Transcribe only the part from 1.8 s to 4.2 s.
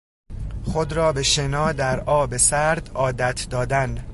آب سرد عادت دادن